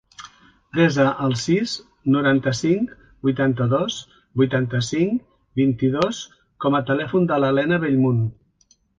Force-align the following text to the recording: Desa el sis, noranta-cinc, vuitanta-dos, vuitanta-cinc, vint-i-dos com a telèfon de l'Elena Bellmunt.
Desa 0.75 1.03
el 1.25 1.33
sis, 1.39 1.73
noranta-cinc, 2.13 2.95
vuitanta-dos, 3.27 3.97
vuitanta-cinc, 4.41 5.19
vint-i-dos 5.61 6.23
com 6.65 6.79
a 6.79 6.81
telèfon 6.89 7.29
de 7.33 7.37
l'Elena 7.45 7.79
Bellmunt. 7.85 8.25